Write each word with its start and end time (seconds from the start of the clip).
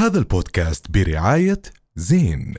هذا 0.00 0.18
البودكاست 0.18 0.90
برعاية 0.90 1.62
زين. 1.96 2.54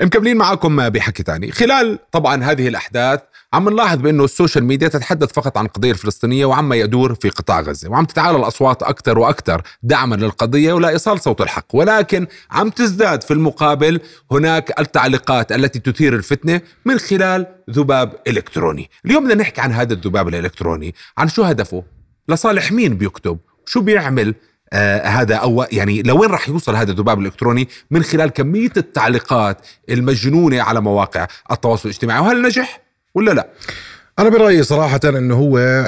مكملين 0.00 0.36
معاكم 0.36 0.88
بحكي 0.88 1.22
تاني. 1.22 1.52
خلال 1.52 1.98
طبعا 2.12 2.44
هذه 2.44 2.68
الأحداث 2.68 3.20
عم 3.52 3.68
نلاحظ 3.68 3.98
بأنه 3.98 4.24
ال 4.24 4.30
social 4.30 4.64
media 4.64 4.88
تتحدث 4.88 5.32
فقط 5.32 5.58
عن 5.58 5.64
القضية 5.64 5.90
الفلسطينية 5.90 6.46
وعما 6.46 6.76
يدور 6.76 7.14
في 7.14 7.28
قطاع 7.28 7.60
غزة 7.60 7.90
وعم 7.90 8.04
تتعالى 8.04 8.38
الأصوات 8.38 8.82
أكثر 8.82 9.18
وأكثر 9.18 9.62
دعما 9.82 10.16
للقضية 10.16 10.72
ولإيصال 10.72 11.20
صوت 11.20 11.40
الحق 11.40 11.74
ولكن 11.74 12.26
عم 12.50 12.70
تزداد 12.70 13.22
في 13.22 13.30
المقابل 13.30 14.00
هناك 14.30 14.80
التعليقات 14.80 15.52
التي 15.52 15.78
تثير 15.78 16.14
الفتنة 16.14 16.60
من 16.84 16.98
خلال 16.98 17.46
ذباب 17.70 18.16
إلكتروني. 18.28 18.90
اليوم 19.06 19.24
بدنا 19.24 19.34
نحكي 19.34 19.60
عن 19.60 19.72
هذا 19.72 19.92
الذباب 19.92 20.28
الإلكتروني 20.28 20.94
عن 21.18 21.28
شو 21.28 21.42
هدفه؟ 21.42 21.99
لصالح 22.30 22.72
مين 22.72 22.94
بيكتب؟ 22.94 23.38
شو 23.66 23.80
بيعمل؟ 23.80 24.34
آه 24.72 25.06
هذا 25.06 25.34
أو 25.34 25.66
يعني 25.72 26.02
لوين 26.02 26.30
راح 26.30 26.48
يوصل 26.48 26.76
هذا 26.76 26.92
الذباب 26.92 27.20
الإلكتروني؟ 27.20 27.68
من 27.90 28.02
خلال 28.02 28.30
كمية 28.30 28.72
التعليقات 28.76 29.66
المجنونة 29.90 30.62
على 30.62 30.80
مواقع 30.80 31.26
التواصل 31.52 31.88
الاجتماعي. 31.88 32.20
وهل 32.20 32.42
نجح 32.42 32.80
ولا 33.14 33.30
لا؟ 33.30 33.48
أنا 34.18 34.28
برأيي 34.28 34.62
صراحة 34.62 35.00
إنه 35.04 35.34
هو 35.34 35.84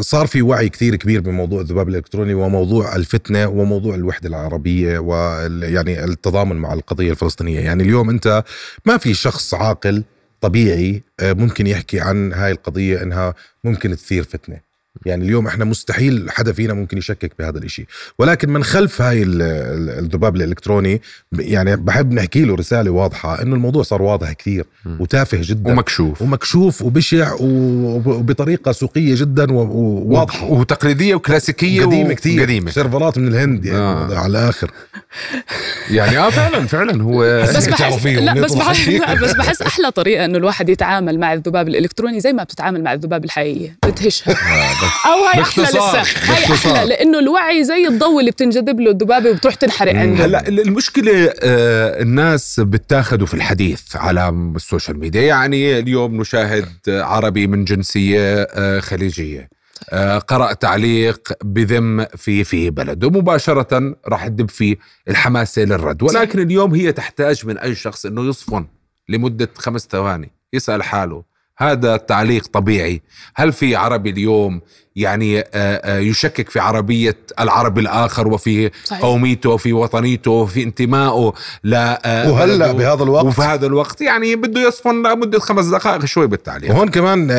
صار 0.00 0.26
في 0.26 0.42
وعي 0.42 0.68
كثير 0.68 0.96
كبير 0.96 1.20
بموضوع 1.20 1.60
الذباب 1.60 1.88
الإلكتروني 1.88 2.34
وموضوع 2.34 2.96
الفتنة 2.96 3.48
وموضوع 3.48 3.94
الوحدة 3.94 4.28
العربية 4.28 4.98
ويعني 4.98 6.04
التضامن 6.04 6.56
مع 6.56 6.72
القضية 6.72 7.10
الفلسطينية. 7.10 7.60
يعني 7.60 7.82
اليوم 7.82 8.10
أنت 8.10 8.44
ما 8.86 8.96
في 8.96 9.14
شخص 9.14 9.54
عاقل 9.54 10.04
طبيعي 10.40 11.02
آه، 11.20 11.32
ممكن 11.32 11.66
يحكي 11.66 12.00
عن 12.00 12.32
هاي 12.32 12.52
القضية 12.52 13.02
إنها 13.02 13.34
ممكن 13.64 13.96
تثير 13.96 14.22
فتنة. 14.22 14.73
يعني 15.06 15.24
اليوم 15.24 15.46
إحنا 15.46 15.64
مستحيل 15.64 16.26
حدا 16.30 16.52
فينا 16.52 16.74
ممكن 16.74 16.98
يشكك 16.98 17.32
بهذا 17.38 17.58
الإشي. 17.58 17.86
ولكن 18.18 18.50
من 18.50 18.64
خلف 18.64 19.02
هاي 19.02 19.22
ال- 19.22 19.42
ال- 19.42 19.90
الذباب 20.04 20.36
الإلكتروني 20.36 21.00
يعني 21.38 21.76
بحب 21.76 22.12
نحكي 22.12 22.44
له 22.44 22.54
رسالة 22.54 22.90
واضحة 22.90 23.42
إنه 23.42 23.54
الموضوع 23.54 23.82
صار 23.82 24.02
واضح 24.02 24.32
كثير 24.32 24.64
وتافه 25.00 25.38
جدا 25.42 25.70
ومكشوف. 25.72 26.22
ومكشوف 26.22 26.82
وبشع 26.82 27.32
وب- 27.40 28.06
وبطريقة 28.06 28.72
سوقية 28.72 29.14
جدا 29.14 29.52
و- 29.52 29.56
وواضحه 29.56 30.44
وتقليدية 30.46 31.14
وكلاسيكية 31.14 31.84
قديمة 31.84 32.12
كثير. 32.12 32.42
قديمه 32.42 32.70
سيرفرات 32.70 33.18
من 33.18 33.28
الهند 33.28 33.64
يعني 33.64 33.78
آه. 33.78 34.18
على 34.18 34.26
الآخر. 34.26 34.70
يعني 35.90 36.18
آه 36.18 36.30
فعلا 36.30 36.66
فعلا 36.66 37.02
هو 37.02 37.42
بس 37.42 37.66
بحس 37.68 38.06
لا 38.06 38.34
بس 38.34 38.52
بحس 38.54 38.88
بس 39.22 39.32
بحس 39.32 39.62
أحلى 39.62 39.90
طريقة 39.90 40.24
إنه 40.24 40.38
الواحد 40.38 40.68
يتعامل 40.68 41.18
مع 41.20 41.32
الذباب 41.32 41.68
الإلكتروني 41.68 42.20
زي 42.20 42.32
ما 42.32 42.42
بتتعامل 42.44 42.82
مع 42.82 42.92
الذباب 42.92 43.24
الحقيقية. 43.24 43.76
بتهشها. 43.86 44.34
أو 44.84 45.24
هاي 45.24 45.42
أحلى 45.42 45.64
لسه 45.64 45.80
هاي. 45.80 46.02
أحلى 46.02 46.88
لأنه 46.88 47.18
الوعي 47.18 47.64
زي 47.64 47.88
الضوء 47.88 48.20
اللي 48.20 48.30
بتنجذب 48.30 48.80
له 48.80 48.90
الذبابه 48.90 49.30
وبتروح 49.30 49.54
تنحرق 49.54 49.94
عنده. 49.94 50.24
هلأ 50.24 50.48
المشكلة 50.48 51.32
آه، 51.40 52.02
الناس 52.02 52.60
بتاخذوا 52.60 53.26
في 53.26 53.34
الحديث 53.34 53.96
على 53.96 54.28
ال 54.56 54.62
social 54.62 54.98
media. 54.98 55.22
يعني 55.22 55.78
اليوم 55.78 56.20
نشاهد 56.20 56.68
عربي 56.88 57.46
من 57.46 57.64
جنسية 57.64 58.42
آه، 58.42 58.80
خليجية. 58.80 59.48
آه، 59.90 60.18
قرأ 60.18 60.52
تعليق 60.52 61.32
بذم 61.44 62.04
في 62.16 62.44
في 62.44 62.70
بلده 62.70 63.10
مباشرة 63.10 63.96
راح 64.08 64.28
تدب 64.28 64.50
فيه 64.50 64.76
الحماسة 65.08 65.62
للرد. 65.62 66.02
ولكن 66.02 66.40
اليوم 66.40 66.74
هي 66.74 66.92
تحتاج 66.92 67.46
من 67.46 67.58
أي 67.58 67.74
شخص 67.74 68.06
أنه 68.06 68.28
يصفن 68.28 68.66
لمدة 69.08 69.48
خمس 69.56 69.88
ثواني 69.90 70.30
يسأل 70.52 70.82
حاله. 70.82 71.33
هذا 71.58 71.94
التعليق 71.94 72.46
طبيعي. 72.46 73.02
هل 73.36 73.52
في 73.52 73.76
عربي 73.76 74.10
اليوم 74.10 74.60
يعني 74.96 75.40
آه، 75.40 75.44
آه، 75.54 75.98
يشكك 75.98 76.50
في 76.50 76.58
عربية 76.58 77.16
العربي 77.40 77.80
الآخر 77.80 78.28
وفي 78.28 78.70
صحيح. 78.84 79.02
قوميته 79.02 79.50
وفي 79.50 79.72
وطنيته 79.72 80.30
وفي 80.30 80.62
انتمائه؟ 80.62 81.32
ل 81.64 81.74
آه، 81.74 82.32
وهلأ 82.32 82.56
بلده. 82.56 82.72
بهذا 82.72 83.02
الوقت؟ 83.02 83.24
وفي 83.24 83.42
هذا 83.42 83.66
الوقت 83.66 84.00
يعني 84.00 84.36
بده 84.36 84.68
يصفن 84.68 85.02
لمدة 85.02 85.38
خمس 85.38 85.64
دقائق 85.66 86.04
شوي 86.04 86.26
بالتعليق. 86.26 86.70
وهون 86.70 86.88
كمان 86.88 87.30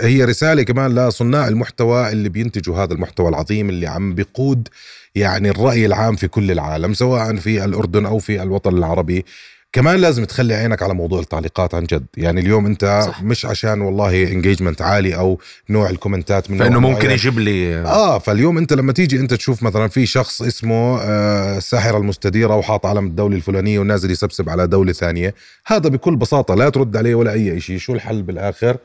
هي 0.00 0.24
رسالة 0.24 0.62
كمان 0.62 0.94
لصناع 0.94 1.48
المحتوى 1.48 2.12
اللي 2.12 2.28
بينتجوا 2.28 2.76
هذا 2.76 2.92
المحتوى 2.92 3.28
العظيم 3.28 3.68
اللي 3.68 3.86
عم 3.86 4.14
بيقود 4.14 4.68
يعني 5.14 5.50
الرأي 5.50 5.86
العام 5.86 6.16
في 6.16 6.28
كل 6.28 6.50
العالم 6.50 6.94
سواء 6.94 7.36
في 7.36 7.64
الأردن 7.64 8.06
أو 8.06 8.18
في 8.18 8.42
الوطن 8.42 8.76
العربي. 8.76 9.24
كمان 9.72 9.96
لازم 9.96 10.24
تخلي 10.24 10.54
عينك 10.54 10.82
على 10.82 10.94
موضوع 10.94 11.20
التعليقات 11.20 11.74
عن 11.74 11.84
جد 11.84 12.06
يعني 12.16 12.40
اليوم 12.40 12.66
انت 12.66 13.02
صح. 13.06 13.22
مش 13.22 13.46
عشان 13.46 13.80
والله 13.80 14.22
engagement 14.22 14.82
عالي 14.82 15.16
أو 15.16 15.38
نوع 15.70 15.90
ال 15.90 15.96
comments 15.96 16.44
ات 16.44 16.50
من 16.50 16.58
نوع 16.58 16.68
ممكن 16.68 16.92
معين. 16.92 17.10
يجيب 17.10 17.38
لي 17.38 17.76
آه 17.76 18.18
فاليوم 18.18 18.58
انت 18.58 18.72
لما 18.72 18.92
تيجي 18.92 19.20
انت 19.20 19.34
تشوف 19.34 19.62
مثلا 19.62 19.88
في 19.88 20.06
شخص 20.06 20.42
اسمه 20.42 20.98
آه 21.00 21.58
الساحره 21.58 21.98
المستديرة 21.98 22.56
وحاط 22.56 22.86
علم 22.86 23.06
الدولة 23.06 23.36
الفلانية 23.36 23.78
ونازل 23.78 24.10
يسبسب 24.10 24.48
على 24.48 24.66
دولة 24.66 24.92
ثانية 24.92 25.34
هذا 25.66 25.88
بكل 25.88 26.16
بساطة 26.16 26.54
لا 26.54 26.68
ترد 26.68 26.96
عليه 26.96 27.14
ولا 27.14 27.32
أي 27.32 27.60
شيء 27.60 27.78
شو 27.78 27.94
الحل 27.94 28.22
بالآخر 28.22 28.76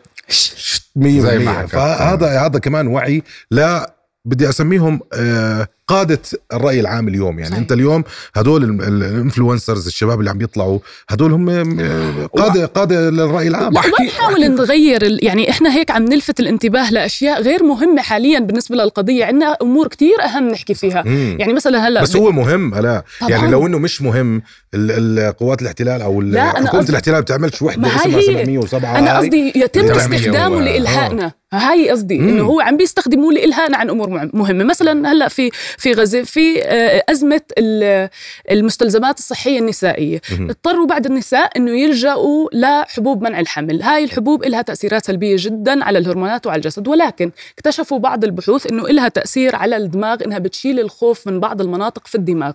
مية 0.95 1.21
زي 1.21 1.27
ما 1.27 1.37
بالمية. 1.37 1.51
حكى. 1.51 1.67
فهذا 1.67 2.39
هذا 2.45 2.59
كمان 2.59 2.87
وعي 2.87 3.23
لا 3.51 3.96
بدي 4.27 4.49
أسميهم 4.49 4.99
آه 5.13 5.67
قادة 5.87 6.19
الرأي 6.53 6.79
العام 6.79 7.07
اليوم 7.07 7.39
يعني 7.39 7.45
صحيح. 7.49 7.59
أنت 7.59 7.71
اليوم 7.71 8.03
هدول 8.35 8.63
ال- 8.63 8.83
الانفلونسرز 9.03 9.87
الشباب 9.87 10.19
اللي 10.19 10.29
عم 10.29 10.41
يطلعوا 10.41 10.79
هدول 11.09 11.31
هم 11.33 11.49
آه، 11.79 12.25
قادة 12.25 12.65
قادة 12.65 13.09
للرأي 13.09 13.47
العام 13.47 13.73
لا 13.73 13.81
ما 13.81 14.05
نحاول 14.05 14.55
نغير 14.55 15.01
ال- 15.05 15.25
يعني 15.25 15.49
إحنا 15.49 15.73
هيك 15.75 15.91
عم 15.91 16.03
نلفت 16.05 16.39
الانتباه 16.39 16.91
لأشياء 16.91 17.41
غير 17.41 17.63
مهمة 17.63 18.01
حاليا 18.01 18.39
بالنسبة 18.39 18.75
للقضية 18.75 19.25
عندنا 19.25 19.57
أمور 19.61 19.87
كتير 19.87 20.15
أهم 20.25 20.47
نحكي 20.49 20.73
فيها 20.73 21.03
مم. 21.05 21.37
يعني 21.39 21.53
مثلا 21.53 21.87
هلأ 21.87 22.01
بس 22.01 22.15
هو 22.15 22.31
مهم 22.31 22.75
لا 22.75 23.03
طبعاً. 23.19 23.31
يعني 23.31 23.51
لو 23.51 23.67
إنه 23.67 23.79
مش 23.79 24.01
مهم 24.01 24.41
ال- 24.73 24.91
ال- 25.19 25.33
قوات 25.37 25.61
الاحتلال 25.61 26.01
أو 26.01 26.21
حكومه 26.35 26.69
قصدي- 26.69 26.89
الاحتلال 26.89 27.21
بتعملش 27.21 27.61
وحدة 27.61 27.81
ما 27.81 27.87
هي 27.87 27.95
اسمها 27.95 28.17
هي. 28.17 28.21
707 28.25 28.99
أنا. 28.99 29.17
قصدي 29.17 29.47
يتم 29.55 29.81
التهمية 29.81 30.17
استخدامه 30.17 30.55
و- 30.55 30.59
لالهائنا 30.59 31.31
هاي 31.53 31.89
قصدي 31.89 32.17
مم. 32.19 32.29
إنه 32.29 32.43
هو 32.43 32.59
عم 32.59 32.77
بيستخدموه 32.77 33.33
لالهائنا 33.33 33.77
عن 33.77 33.89
أمور 33.89 34.09
مهمة. 34.33 34.63
مثلا 34.63 35.11
هلأ 35.11 35.27
في 35.27 35.49
في 35.77 35.93
غزة 35.93 36.21
في 36.23 36.63
آه، 36.63 37.03
أزمة 37.09 37.41
ال- 37.57 38.09
المستلزمات 38.51 39.19
الصحية 39.19 39.59
النسائية. 39.59 40.21
مهم. 40.31 40.49
اضطروا 40.49 40.85
بعض 40.85 41.05
النساء 41.05 41.49
إنه 41.57 41.71
يلجأوا 41.71 42.49
لحبوب 42.53 43.21
منع 43.23 43.39
الحمل. 43.39 43.81
هاي 43.81 44.03
الحبوب 44.03 44.43
لها 44.43 44.61
تأثيرات 44.61 45.05
سلبية 45.05 45.35
جدا 45.39 45.83
على 45.83 45.97
الهرمونات 45.99 46.47
وعلى 46.47 46.57
الجسد. 46.57 46.87
ولكن 46.87 47.31
اكتشفوا 47.57 47.99
بعض 47.99 48.23
البحوث 48.23 48.71
إنه 48.71 48.87
لها 48.87 49.07
تأثير 49.07 49.55
على 49.55 49.77
الدماغ 49.77 50.17
إنها 50.25 50.39
بتشيل 50.39 50.79
الخوف 50.79 51.27
من 51.27 51.39
بعض 51.39 51.61
المناطق 51.61 52.07
في 52.07 52.15
الدماغ. 52.15 52.53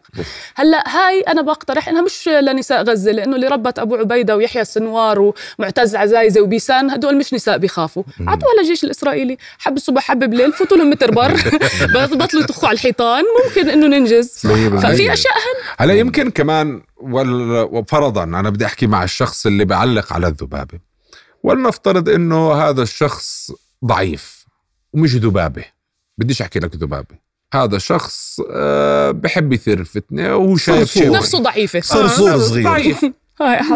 هلأ 0.54 0.88
هاي 0.88 1.20
أنا 1.20 1.42
بقترح 1.42 1.88
إنها 1.88 2.02
مش 2.02 2.28
لنساء 2.28 2.82
غزة 2.82 3.12
لإنه 3.12 3.36
اللي 3.36 3.48
ربت 3.48 3.78
أبو 3.78 3.94
عبيدة 3.94 4.36
ويحيى 4.36 4.62
السنوار 4.62 5.32
ومعتز 5.58 5.97
عزايزة 5.97 6.41
وبيسان 6.41 6.91
هدول 6.91 7.16
مش 7.16 7.34
نساء 7.34 7.58
بيخافوا. 7.58 8.02
عطوها 8.20 8.52
للجيش 8.60 8.82
الإسرائيلي. 8.92 9.36
حب 9.58 9.76
الصبح 9.76 10.03
حب 10.03 10.19
بالليل. 10.19 10.53
فوتوا 10.53 10.76
لهم 10.76 10.91
متر 10.91 11.10
بر. 11.10 11.32
بطلوا 12.16 12.42
يطخوا 12.42 12.69
على 12.69 12.75
الحيطان. 12.75 13.25
ممكن 13.44 13.69
إنه 13.69 13.86
ننجز. 13.86 14.38
ففي 14.38 15.12
أشياء 15.12 15.32
اهم 15.32 15.76
هلا 15.78 15.94
يمكن 15.94 16.30
كمان 16.30 16.82
وفرضا 17.00 18.25
أنا 18.25 18.50
بدي 18.50 18.66
أحكي 18.66 18.86
مع 18.86 19.04
الشخص 19.04 19.47
اللي 19.47 19.64
بعلق 19.64 20.12
على 20.12 20.26
الذبابة. 20.26 20.78
ولنفترض 21.42 22.08
إنه 22.08 22.52
هذا 22.52 22.82
الشخص 22.82 23.50
ضعيف 23.84 24.47
ومش 24.92 25.14
ذبابة. 25.14 25.64
بديش 26.19 26.42
أحكي 26.42 26.58
لك 26.58 26.76
ذبابة. 26.76 27.22
هذا 27.54 27.78
شخص 27.78 28.41
آه، 28.50 29.10
بحب 29.10 29.52
يثير 29.52 29.81
الفتنة 29.81 30.36
وهو 30.36 30.56
شايف. 30.56 30.92
شيء. 30.92 31.10
نفسه 31.10 31.38
ضعيفة. 31.38 31.81
صرصور 31.81 32.34
آه، 32.34 32.38
صغير. 32.38 32.64
ضعيف. 32.64 33.04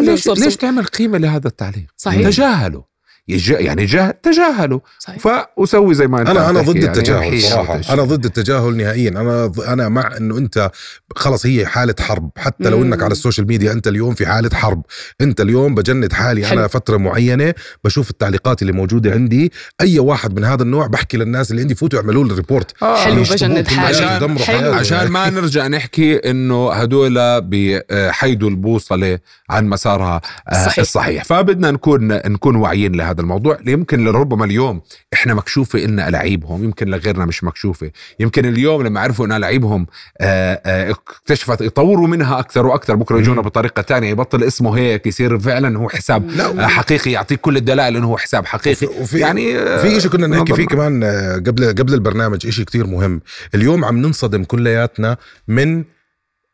ليش. 0.01 0.27
ليش 0.27 0.55
تعمل 0.55 0.83
قيمة 0.85 1.17
لهذا 1.17 1.47
التعليق؟ 1.47 1.85
صحيح. 1.97 2.27
تجاهله. 2.27 2.83
يج... 3.29 3.49
يعني 3.49 3.85
جه... 3.85 4.19
تجاهله 4.23 4.81
صحيح. 4.99 5.17
فأسوي 5.19 5.93
زي 5.93 6.07
ما 6.07 6.21
أنت 6.21 6.29
أنا 6.29 6.49
أنا 6.49 6.61
ضد 6.61 6.65
تحكي 6.65 6.79
يعني 6.79 6.97
التجاهل 6.97 7.41
صراحة. 7.43 7.81
أنا 7.93 8.03
ضد 8.03 8.25
التجاهل 8.25 8.77
نهائيا 8.77 9.09
أنا 9.09 9.45
ض- 9.47 9.59
أنا 9.61 9.89
مع 9.89 10.17
إنه 10.17 10.37
أنت 10.37 10.71
خلص 11.15 11.45
هي 11.45 11.65
حالة 11.65 11.95
حرب 11.99 12.29
حتى 12.37 12.69
لو 12.69 12.77
مم. 12.77 12.83
انك 12.83 13.03
على 13.03 13.11
السوشيال 13.11 13.47
ميديا 13.47 13.71
أنت 13.71 13.87
اليوم 13.87 14.13
في 14.13 14.25
حالة 14.25 14.49
حرب 14.53 14.81
أنت 15.21 15.41
اليوم 15.41 15.75
بجند 15.75 16.13
حالي 16.13 16.45
حلو. 16.45 16.59
أنا 16.59 16.67
فترة 16.67 16.97
معينة 16.97 17.53
بشوف 17.83 18.09
التعليقات 18.09 18.61
اللي 18.61 18.73
موجودة 18.73 19.11
عندي 19.11 19.51
أي 19.81 19.99
واحد 19.99 20.35
من 20.39 20.45
هذا 20.45 20.63
النوع 20.63 20.87
بحكي 20.87 21.17
للناس 21.17 21.51
اللي 21.51 21.61
عندي 21.61 21.75
فوتوا 21.75 21.99
اعملوا 21.99 22.23
لي 22.23 22.33
report 22.33 22.83
آه. 22.83 22.97
حلو 22.97 23.21
بجند 23.23 23.67
حالي. 23.67 23.95
عشان 23.97 24.37
حلو. 24.39 24.73
عشان 24.73 25.07
ما 25.07 25.29
نرجع 25.29 25.67
نحكي 25.67 26.15
إنه 26.15 26.73
هدول 26.73 27.41
بحيدوا 27.41 28.49
البوصلة 28.49 29.19
عن 29.49 29.67
مسارها 29.69 30.21
آه، 30.49 30.65
صحيح. 30.65 30.79
الصحيح 30.79 31.23
فبدنا 31.23 31.71
نكون 31.71 32.07
نكون 32.07 32.55
واعيين 32.55 32.95
لهذا 32.95 33.16
هذا 33.17 33.23
الموضوع 33.23 33.57
يمكن 33.65 34.05
لربما 34.05 34.45
اليوم 34.45 34.81
إحنا 35.13 35.33
مكشوفة 35.33 35.85
إن 35.85 35.99
ألاعيبهم 35.99 36.63
يمكن 36.63 36.87
لغيرنا 36.87 37.25
مش 37.25 37.43
مكشوفة. 37.43 37.91
يمكن 38.19 38.45
اليوم 38.45 38.81
لما 38.83 38.99
عرفوا 38.99 39.25
ان 39.25 39.31
ألاعيبهم 39.31 39.87
آه، 40.21 40.61
آه، 40.65 40.91
اكتشفت 40.91 41.61
يطوروا 41.61 42.07
منها 42.07 42.39
أكثر 42.39 42.65
وأكثر. 42.65 42.95
بكرة 42.95 43.17
يجونا 43.17 43.41
بطريقة 43.41 43.81
تانية 43.81 44.09
يبطل 44.09 44.43
اسمه 44.43 44.77
هيك 44.77 45.07
يصير 45.07 45.39
فعلا 45.39 45.77
هو 45.77 45.89
حساب 45.89 46.29
لا، 46.29 46.63
آه، 46.63 46.67
حقيقي 46.67 47.11
يعطيك 47.11 47.41
كل 47.41 47.57
الدلائل 47.57 47.95
إنه 47.97 48.07
هو 48.07 48.17
حساب 48.17 48.45
حقيقي. 48.45 48.87
وفي 48.87 49.19
يعني 49.19 49.59
في 49.79 50.01
شيء 50.01 50.11
كنا 50.11 50.27
نحكي 50.27 50.53
فيه 50.53 50.65
كمان 50.65 51.03
قبل 51.47 51.67
قبل 51.69 51.93
البرنامج 51.93 52.49
شيء 52.49 52.65
كتير 52.65 52.87
مهم. 52.87 53.21
اليوم 53.55 53.85
عم 53.85 53.97
ننصدم 53.97 54.43
كلياتنا 54.43 55.17
من 55.47 55.83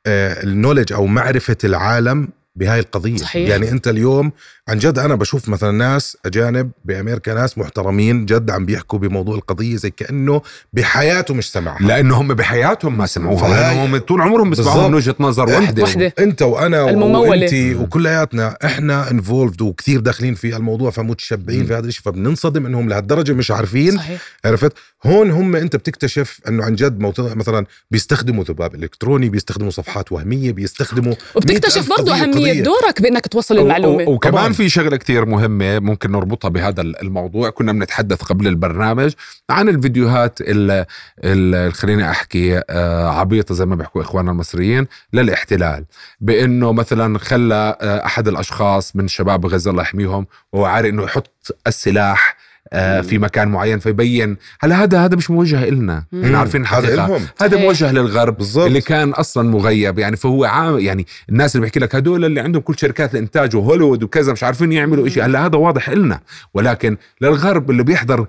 النولج 0.08 0.94
أو 0.94 1.06
معرفة 1.06 1.58
العالم 1.64 2.28
بهاي 2.56 2.80
القضية. 2.80 3.18
صحيح. 3.18 3.50
يعني 3.50 3.72
أنت 3.72 3.88
اليوم 3.88 4.32
عن 4.68 4.78
جد 4.80 5.00
أنا 5.00 5.16
بشوف 5.16 5.50
مثلا 5.50 5.72
ناس 5.72 6.18
أجانب 6.26 6.72
بأمريكا 6.86 7.34
ناس 7.34 7.58
محترمين 7.58 8.26
جد 8.26 8.50
عم 8.50 8.66
بيحكوا 8.66 9.00
بموضوع 9.00 9.36
القضية 9.36 9.76
زي 9.76 9.90
كأنه 9.90 10.42
بحياته 10.74 11.34
مش 11.34 11.52
سمعها. 11.52 11.88
لأنه 11.88 12.22
هم 12.22 12.34
بحياتهم 12.34 12.98
ما 12.98 13.06
سمعوها 13.06 13.50
لأنه 13.50 13.86
هم 13.86 13.98
طول 13.98 14.22
عمرهم 14.22 14.50
بيسمعوها. 14.50 14.88
من 14.88 14.94
وجهة 14.94 15.16
نظر 15.20 15.50
واحدة. 15.50 15.84
وحدة. 15.84 16.14
أنت 16.20 16.42
وأنا 16.42 16.90
الممولة. 16.90 17.30
وانت 17.30 17.54
وكلياتنا 17.82 18.58
إحنا 18.66 19.12
انفولفد 19.12 19.62
وكثير 19.62 20.00
داخلين 20.00 20.34
في 20.34 20.56
الموضوع 20.56 20.92
فمتشبعين 20.92 21.66
في 21.66 21.74
هذا 21.74 21.88
الشيء 21.88 22.04
فبننصدم 22.04 22.66
إنهم 22.66 22.90
لهالدرجة 22.90 23.34
مش 23.34 23.52
عارفين. 23.52 23.98
صحيح. 23.98 24.22
عرفت؟ 24.46 24.74
هون 25.06 25.32
هم 25.32 25.56
أنت 25.56 25.76
بتكتشف 25.76 26.40
إنه 26.48 26.64
عن 26.64 26.76
جد 26.76 27.00
مثلا 27.20 27.66
بيستخدموا 27.92 28.44
ذباب 28.44 28.76
إلكتروني 28.76 29.30
بيستخدموا 29.30 29.72
صفحات 29.72 30.12
وهمية 30.12 30.52
بيستخدموا 30.52 31.14
وبتكتشف 31.36 31.90
100,000 31.90 31.98
برضه 31.98 32.16
أهمية 32.16 32.43
قضية. 32.50 32.64
دورك 32.64 33.02
بأنك 33.02 33.28
توصل 33.28 33.60
و- 33.60 34.12
وكمان 34.12 34.34
طبعاً. 34.42 34.54
في 34.54 34.70
شغلة 34.70 34.98
كتير 34.98 35.26
مهمة 35.26 35.80
ممكن 35.80 36.12
نربطها 36.12 36.50
بهذا 36.50 36.82
الموضوع 36.82 37.50
كنا 37.50 37.72
بنتحدث 37.72 38.22
قبل 38.24 38.48
البرنامج 38.48 39.14
عن 39.50 39.70
الفيديوهات 39.70 40.40
ال- 40.42 40.86
ال- 41.24 41.74
خليني 41.74 42.10
أحكي 42.10 42.62
آه، 42.70 43.08
عبيطة 43.20 43.56
زي 43.56 43.66
ما 43.66 43.76
بيحكوا 43.76 44.02
إخواننا 44.02 44.32
المصريين 44.32 44.88
للاحتلال 45.14 45.86
بإنه 46.22 46.74
مثلا 46.74 47.20
خلى 47.20 47.78
آه، 47.82 48.06
أحد 48.06 48.28
الأشخاص 48.28 48.96
من 48.96 49.08
شباب 49.08 49.46
غزة 49.46 49.72
الله 49.72 49.82
يحميهم 49.84 50.28
وهو 50.54 50.66
عارف 50.66 50.90
إنه 50.90 51.04
يحط 51.04 51.56
السلاح 51.68 52.38
في 52.72 53.18
مكان 53.18 53.48
معين 53.48 53.80
فيبين 53.80 54.38
هلا 54.62 54.84
هذا 54.84 55.06
هذا 55.06 55.16
مش 55.16 55.32
موجه 55.32 55.64
إلنا. 55.64 56.06
إحنا 56.24 56.38
عارفين 56.38 56.66
هذا 56.66 56.94
الحقيقة 56.94 57.16
هذا 57.42 57.56
صحيح. 57.56 57.62
موجه 57.62 57.92
للغرب 57.92 58.38
بالضبط. 58.38 58.66
اللي 58.66 58.82
كان 58.82 59.10
أصلا 59.10 59.50
مغيب. 59.50 60.00
يعني 60.00 60.16
فهو 60.16 60.46
عام 60.46 60.80
يعني 60.80 61.08
الناس 61.30 61.56
اللي 61.56 61.62
بيحكي 61.66 61.80
لك 61.80 61.96
هدول 61.96 62.26
اللي 62.26 62.40
عندهم 62.42 62.62
كل 62.62 62.80
شركات 62.80 63.14
الإنتاج 63.14 63.56
وهوليوود 63.56 64.04
وكذا 64.04 64.32
مش 64.32 64.44
عارفين 64.44 64.72
يعملوا 64.72 65.10
شيء 65.10 65.26
هلا 65.26 65.46
هذا 65.46 65.58
واضح 65.58 65.90
إلنا. 65.90 66.20
ولكن 66.54 66.98
للغرب 67.22 67.72
اللي 67.72 67.84
بيحضر 67.84 68.28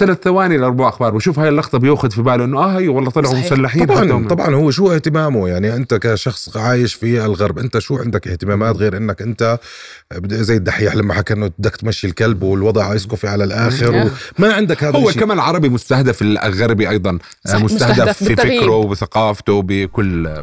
ثلاث 0.00 0.18
ثواني 0.22 0.56
لاربع 0.56 0.88
أخبار 0.88 1.14
وشوف 1.14 1.38
هاي 1.38 1.48
اللقطة 1.48 1.78
بياخذ 1.78 2.10
في 2.10 2.22
باله 2.22 2.44
إنه 2.44 2.58
آه 2.58 2.78
هي 2.78 2.88
والله 2.88 3.10
طلعوا. 3.10 3.34
مسلحين 3.34 3.86
طبعا. 3.86 4.28
طبعا 4.28 4.54
هو 4.54 4.70
شو 4.70 4.92
اهتمامه 4.92 5.48
يعني 5.48 5.76
أنت 5.76 5.94
كشخص 5.94 6.56
عايش 6.56 6.94
في 6.94 7.24
الغرب 7.24 7.58
أنت 7.58 7.78
شو 7.78 7.96
عندك 7.96 8.28
اهتمامات 8.28 8.76
غير 8.76 8.96
إنك 8.96 9.22
أنت 9.22 9.58
زي 10.26 10.56
الدحيح 10.56 10.94
لما 10.94 11.14
حكى 11.14 11.34
إنه 11.34 11.50
بدك 11.58 11.76
تمشي 11.76 12.06
الكلب 12.06 12.42
والوضع 12.42 12.94
يسكفي 12.94 13.28
على 13.28 13.44
الآخر 13.44 13.92
مم. 13.92 14.10
وما 14.38 14.52
عندك 14.54 14.84
هذا 14.84 14.98
هو 14.98 15.08
الشيء 15.08 15.22
كمان 15.22 15.38
عربي 15.38 15.68
مستهدف 15.68 16.22
الغربي 16.22 16.88
أيضا 16.88 17.18
مستهدف 17.46 17.64
مستهدف 17.64 18.18
في 18.18 18.24
بالتغيير. 18.28 18.62
فكره 18.62 18.74
وبثقافته 18.76 19.62
بكل 19.62 20.42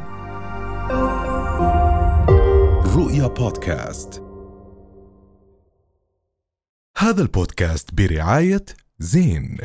رؤيا 2.96 3.28
بودكاست 3.28 4.24
هذا 6.98 7.22
البودكاست 7.22 7.90
برعاية 7.94 8.66
زين 9.00 9.58